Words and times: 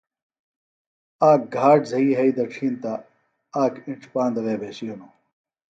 آک 1.29 1.41
گھاٹ 1.57 1.79
زھئی 1.91 2.07
یھی 2.17 2.31
دڇھین 2.37 2.73
تہ 2.81 2.93
آک 3.61 3.73
اِنڇ 3.85 4.03
پاندہ 4.13 4.41
وے 4.45 4.55
بھیشیۡ 4.61 4.89
ہِنوۡ 4.89 5.13